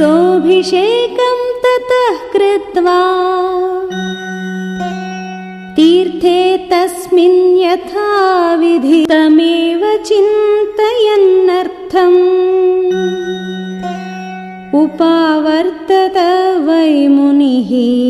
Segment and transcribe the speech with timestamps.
[0.00, 3.00] सोऽभिषेकं ततः कृत्वा
[5.76, 8.08] तीर्थे तस्मिन् यथा
[8.54, 10.74] विधितमेव चिन्तयन्नर्थम्।
[14.82, 16.18] उपावर्तत
[16.66, 18.09] वै मुनिः।